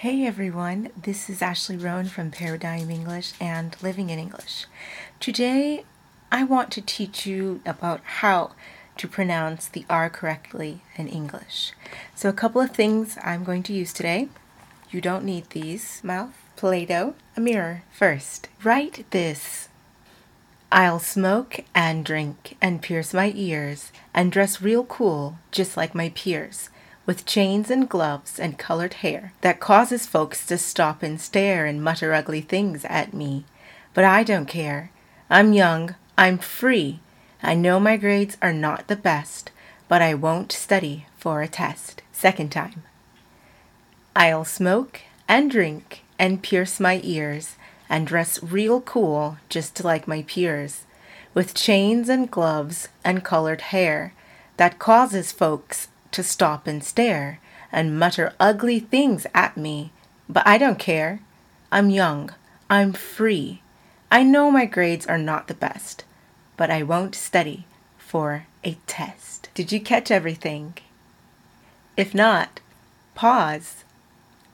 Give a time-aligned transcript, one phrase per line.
[0.00, 4.64] Hey everyone, this is Ashley Roan from Paradigm English and Living in English.
[5.20, 5.84] Today
[6.32, 8.52] I want to teach you about how
[8.96, 11.74] to pronounce the R correctly in English.
[12.14, 14.30] So, a couple of things I'm going to use today.
[14.90, 17.82] You don't need these mouth, Play Doh, a mirror.
[17.92, 19.68] First, write this
[20.72, 26.08] I'll smoke and drink and pierce my ears and dress real cool, just like my
[26.08, 26.70] peers
[27.10, 31.82] with chains and gloves and colored hair that causes folks to stop and stare and
[31.82, 33.44] mutter ugly things at me.
[33.94, 34.92] But I don't care.
[35.28, 35.96] I'm young.
[36.16, 37.00] I'm free.
[37.42, 39.50] I know my grades are not the best,
[39.88, 42.00] but I won't study for a test.
[42.12, 42.84] Second time.
[44.14, 47.56] I'll smoke and drink and pierce my ears
[47.88, 50.84] and dress real cool just like my peers
[51.34, 54.14] with chains and gloves and colored hair
[54.58, 57.40] that causes folks to stop and stare
[57.72, 59.92] and mutter ugly things at me,
[60.28, 61.20] but I don't care.
[61.70, 62.32] I'm young.
[62.68, 63.62] I'm free.
[64.10, 66.04] I know my grades are not the best,
[66.56, 67.66] but I won't study
[67.98, 69.48] for a test.
[69.54, 70.74] Did you catch everything?
[71.96, 72.60] If not,
[73.14, 73.84] pause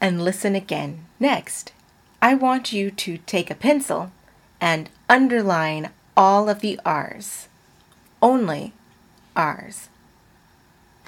[0.00, 1.04] and listen again.
[1.20, 1.72] Next,
[2.20, 4.10] I want you to take a pencil
[4.60, 7.48] and underline all of the R's.
[8.20, 8.72] Only
[9.34, 9.88] R's.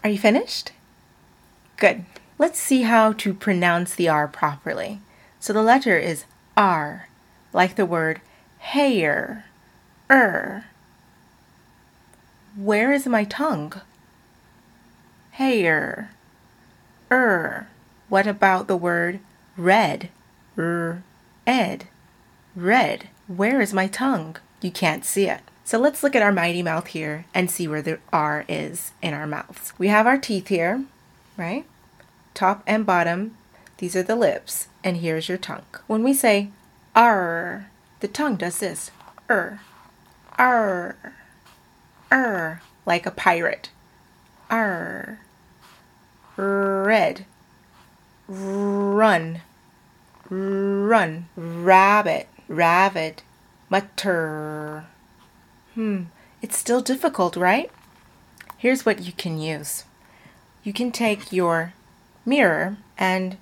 [0.05, 0.73] Are you finished?
[1.79, 2.05] Good.
[2.37, 5.01] Let's see how to pronounce the R properly.
[5.41, 6.27] So the letter is
[6.59, 7.09] R,
[7.55, 8.21] like the word
[8.59, 9.47] hair,
[10.11, 10.67] er.
[12.55, 13.81] Where is my tongue?
[15.33, 16.11] Hair,
[17.11, 17.69] er.
[18.11, 19.21] What about the word
[19.57, 20.11] red,
[20.59, 21.03] er,
[21.47, 21.87] ed,
[22.55, 23.09] red?
[23.27, 24.37] Where is my tongue?
[24.61, 25.41] You can't see it.
[25.67, 29.15] So let's look at our mighty mouth here and see where the R is in
[29.15, 29.73] our mouths.
[29.79, 30.85] We have our teeth here,
[31.39, 31.65] right?
[32.35, 33.35] Top and bottom,
[33.79, 35.65] these are the lips, and here's your tongue.
[35.87, 36.51] When we say
[36.95, 37.71] R,
[38.01, 38.91] the tongue does this.
[39.31, 39.63] R,
[40.39, 40.97] R,
[42.13, 43.71] R, like a pirate.
[44.51, 45.21] R,
[46.37, 47.25] red,
[48.29, 49.41] run,
[50.29, 53.23] run, rabbit, rabbit,
[53.71, 54.85] mutter
[55.75, 56.05] Hmm,
[56.41, 57.71] it's still difficult, right?
[58.57, 59.85] Here's what you can use.
[60.63, 61.73] You can take your
[62.25, 63.37] mirror and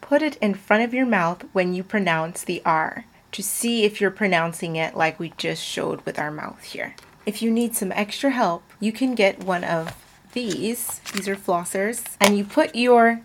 [0.00, 4.00] put it in front of your mouth when you pronounce the R to see if
[4.00, 6.94] you're pronouncing it like we just showed with our mouth here.
[7.26, 9.94] If you need some extra help, you can get one of
[10.32, 11.00] these.
[11.12, 12.16] These are flossers.
[12.20, 13.20] And you put your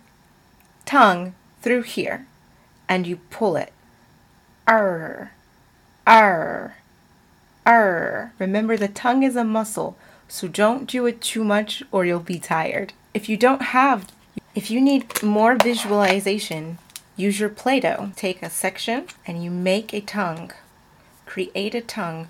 [0.84, 2.26] tongue through here
[2.88, 3.72] and you pull it.
[4.66, 5.32] R,
[6.06, 6.76] R,
[7.66, 9.96] Remember, the tongue is a muscle,
[10.28, 12.92] so don't do it too much or you'll be tired.
[13.12, 14.10] If you don't have,
[14.54, 16.78] if you need more visualization,
[17.16, 18.10] use your Play Doh.
[18.16, 20.52] Take a section and you make a tongue.
[21.26, 22.28] Create a tongue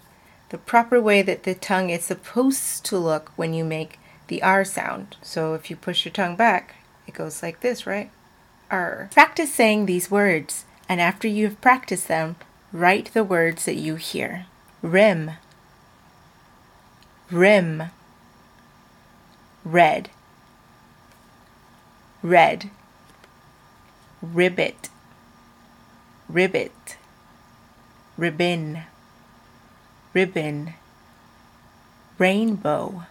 [0.50, 4.65] the proper way that the tongue is supposed to look when you make the R
[4.65, 5.17] sound.
[5.23, 8.11] So if you push your tongue back, it goes like this, right?
[8.71, 9.09] R.
[9.12, 12.37] Practice saying these words, and after you've practiced them,
[12.73, 14.47] write the words that you hear
[14.84, 15.31] rim,
[17.31, 17.84] rim,
[19.65, 20.11] red,
[22.22, 22.69] red,
[24.21, 24.91] ribbit,
[26.28, 26.99] ribbit,
[28.19, 28.83] ribbon,
[30.12, 30.75] ribbon,
[32.19, 33.05] rainbow,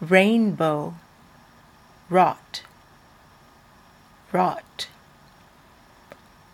[0.00, 0.94] rainbow,
[2.08, 2.62] rot,
[4.32, 4.86] rot,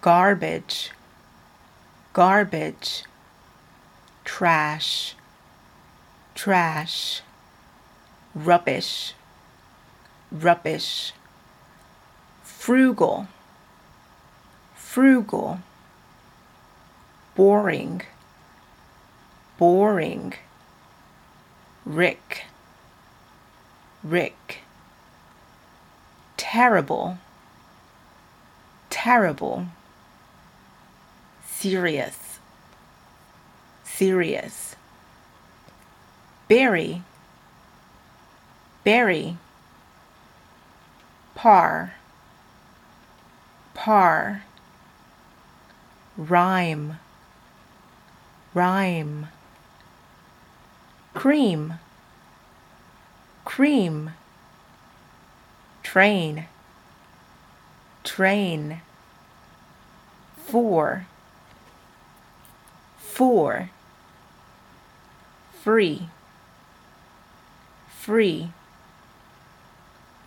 [0.00, 0.92] garbage,
[2.14, 3.04] garbage
[4.42, 5.14] trash,
[6.34, 7.22] trash,
[8.34, 9.14] rubbish,
[10.32, 11.12] rubbish,
[12.42, 13.28] frugal,
[14.74, 15.60] frugal,
[17.36, 18.02] boring,
[19.58, 20.34] boring,
[21.84, 22.46] Rick,
[24.02, 24.58] Rick,
[26.36, 27.18] terrible,
[28.90, 29.66] terrible,
[31.46, 32.21] serious
[34.02, 34.74] serious.
[36.48, 37.02] Berry,
[38.82, 39.36] berry.
[41.36, 41.94] Par,
[43.74, 44.42] par.
[46.16, 46.98] Rhyme,
[48.54, 49.28] rhyme.
[51.14, 51.74] Cream,
[53.44, 54.10] cream.
[55.84, 56.46] Train,
[58.02, 58.80] train.
[60.48, 61.06] Four,
[62.98, 63.70] four
[65.62, 66.08] free,
[67.88, 68.50] free,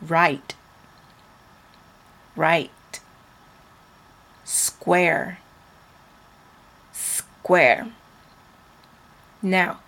[0.02, 0.56] right,
[2.38, 2.72] right,
[4.46, 5.40] square,
[6.94, 7.92] square.
[9.42, 9.82] Now,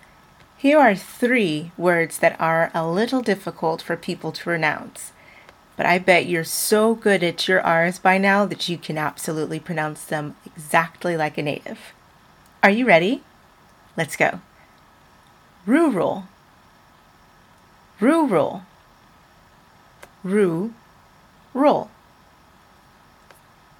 [0.58, 5.12] here are three words that are a little difficult for people to pronounce,
[5.78, 9.60] but I bet you're so good at your R's by now that you can absolutely
[9.60, 11.78] pronounce them exactly like a native.
[12.62, 13.22] Are you ready?
[13.96, 14.42] Let's go.
[15.68, 16.24] Rural,
[18.00, 18.62] rural,
[20.24, 20.72] rue,
[21.52, 21.90] roll.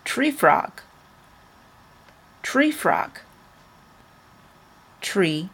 [0.05, 0.83] Tree frog,
[2.43, 3.21] tree frog,
[5.01, 5.49] tree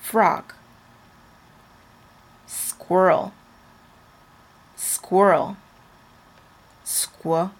[0.00, 0.54] frog,
[2.46, 3.34] squirrel,
[4.76, 5.58] squirrel,
[6.84, 7.52] squirrel,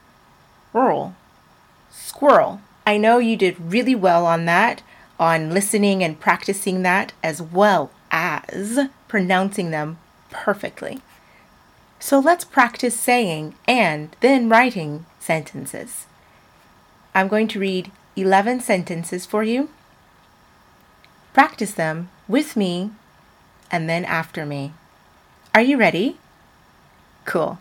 [1.90, 2.62] squirrel.
[2.86, 4.80] I know you did really well on that,
[5.18, 8.78] on listening and practicing that, as well as
[9.08, 9.98] pronouncing them
[10.30, 11.00] perfectly.
[12.00, 16.06] So let's practice saying and then writing sentences.
[17.14, 19.70] I'm going to read 11 sentences for you.
[21.32, 22.92] Practice them with me
[23.70, 24.72] and then after me.
[25.54, 26.18] Are you ready?
[27.24, 27.58] Cool.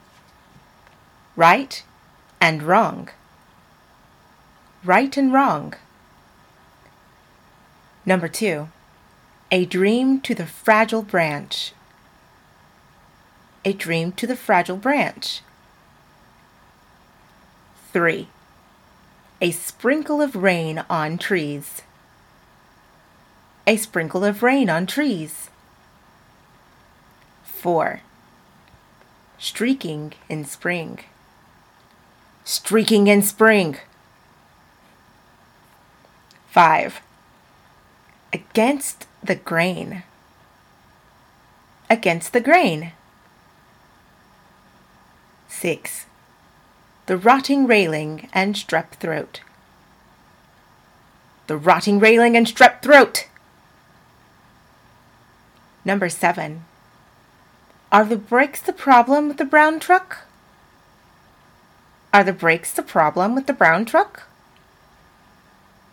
[1.36, 1.83] Right
[2.39, 3.09] and wrong.
[4.83, 5.74] Right and wrong.
[8.07, 8.69] Number two,
[9.51, 11.74] a dream to the fragile branch.
[13.63, 15.42] A dream to the fragile branch.
[17.94, 18.30] Three,
[19.39, 21.83] a sprinkle of rain on trees
[23.68, 25.50] a sprinkle of rain on trees.
[27.44, 28.00] 4.
[29.38, 31.00] Streaking in spring.
[32.45, 33.77] Streaking in spring.
[36.48, 37.01] 5.
[38.33, 40.03] Against the grain.
[41.89, 42.91] Against the grain.
[45.47, 46.06] 6.
[47.07, 49.41] The rotting railing and strep throat.
[51.47, 53.27] The rotting railing and strep throat.
[55.85, 56.65] Number seven.
[57.94, 60.25] Are the brakes the problem with the brown truck?
[62.13, 64.23] Are the brakes the problem with the brown truck?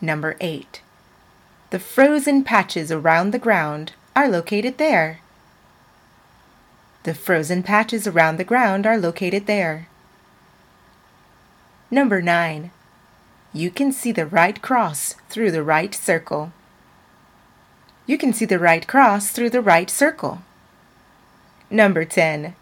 [0.00, 0.82] Number eight.
[1.75, 5.19] The frozen patches around the ground are located there.
[7.03, 9.88] The frozen patches around the ground are located there.
[11.91, 12.71] Number nine.
[13.53, 16.53] You can see the right cross through the right circle
[18.06, 20.43] you can see the right cross through the right circle.
[21.71, 22.55] Number 10.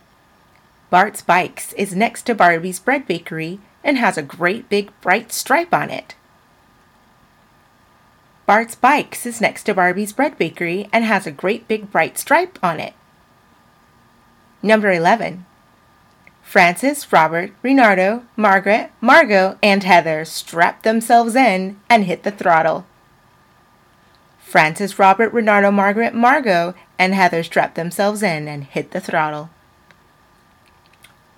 [0.89, 5.75] Bart's Bikes is next to Barbie's Bread Bakery and has a great big bright stripe
[5.75, 6.15] on it.
[8.45, 12.59] Bart's Bikes is next to Barbie's Bread Bakery and has a great big bright stripe
[12.63, 12.95] on it.
[14.63, 15.47] Number 11.
[16.43, 22.85] Francis, Robert, Renardo, Margaret, Margot, and Heather strapped themselves in and hit the throttle.
[24.39, 29.51] Francis, Robert, Renardo, Margaret, Margot, and Heather strapped themselves in and hit the throttle.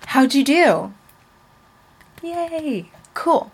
[0.06, 0.94] How'd you do?
[2.22, 2.90] Yay!
[3.12, 3.52] Cool.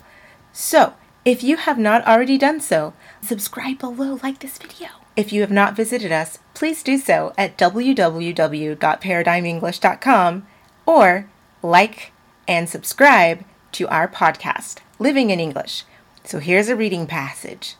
[0.53, 0.95] So,
[1.25, 4.89] if you have not already done so, subscribe below, like this video.
[5.17, 10.47] If you have not visited us, please do so at www.paradigmenglish.com
[10.87, 11.29] or
[11.63, 12.13] like
[12.49, 15.85] and subscribe to our podcast, Living in English.
[16.25, 17.77] So here's a reading passage.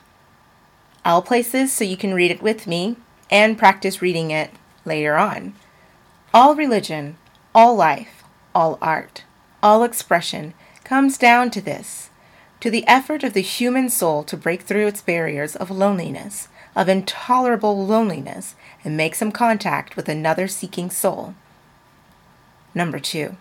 [1.05, 2.97] I'll places so you can read it with me
[3.31, 4.51] and practice reading it
[4.85, 5.55] later on.
[6.35, 7.17] All religion,
[7.55, 8.23] all life,
[8.55, 9.25] all art,
[9.63, 10.55] all expression
[10.85, 12.10] comes down to this
[12.61, 16.89] to the effort of the human soul to break through its barriers of loneliness, of
[16.89, 21.35] intolerable loneliness, and make some contact with another seeking soul.
[22.75, 23.37] Number two.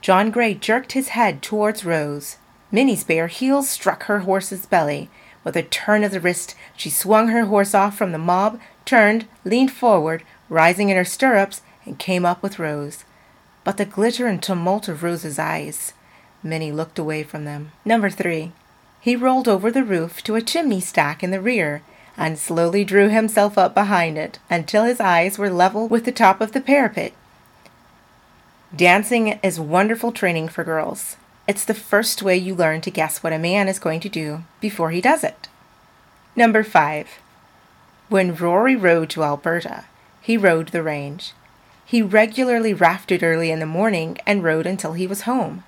[0.00, 2.36] John Gray jerked his head towards Rose.
[2.70, 5.10] Minnie's bare heels struck her horse's belly,
[5.46, 9.28] with a turn of the wrist, she swung her horse off from the mob, turned,
[9.44, 13.04] leaned forward, rising in her stirrups, and came up with Rose.
[13.62, 15.92] But the glitter and tumult of Rose's eyes.
[16.46, 17.72] Minnie looked away from them.
[17.84, 18.52] Number three.
[19.00, 21.82] He rolled over the roof to a chimney stack in the rear,
[22.16, 26.40] and slowly drew himself up behind it until his eyes were level with the top
[26.40, 27.12] of the parapet.
[28.74, 31.16] Dancing is wonderful training for girls.
[31.46, 34.42] It's the first way you learn to guess what a man is going to do
[34.60, 35.48] before he does it.
[36.34, 37.08] Number 5.
[38.08, 39.84] When Rory rode to Alberta,
[40.20, 41.32] he rode the range.
[41.84, 45.62] He regularly rafted early in the morning and rode until he was home.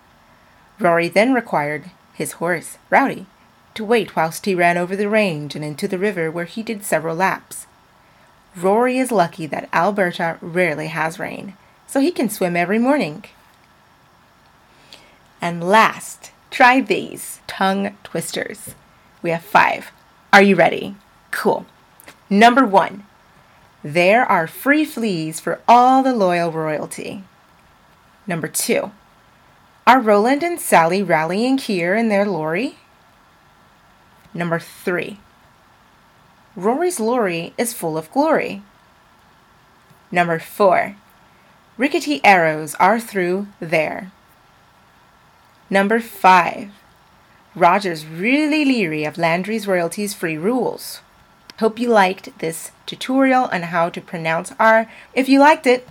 [0.80, 3.26] Rory then required his horse, Rowdy,
[3.74, 6.84] to wait whilst he ran over the range and into the river where he did
[6.84, 7.66] several laps.
[8.56, 11.54] Rory is lucky that Alberta rarely has rain,
[11.86, 13.24] so he can swim every morning.
[15.40, 18.74] And last Try these tongue twisters.
[19.22, 19.92] We have five.
[20.32, 20.96] Are you ready?
[21.30, 21.66] Cool.
[22.30, 23.04] Number one,
[23.82, 27.24] there are free fleas for all the loyal royalty.
[28.26, 28.92] Number two,
[29.88, 32.76] are Roland and Sally rallying here in their lorry?
[34.34, 35.18] Number three,
[36.54, 38.62] Rory's lorry is full of glory.
[40.12, 40.96] Number four,
[41.78, 44.12] rickety arrows are through there.
[45.70, 46.70] Number five,
[47.54, 51.00] Roger's really leery of Landry's royalties free rules.
[51.60, 54.86] Hope you liked this tutorial on how to pronounce R.
[55.14, 55.88] If you liked it,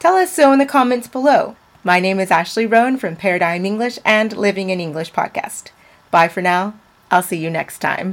[0.00, 1.54] tell us so in the comments below.
[1.86, 5.70] My name is Ashley Roan from Paradigm English and Living in English podcast.
[6.10, 6.74] Bye for now.
[7.12, 8.04] I'll see you next time.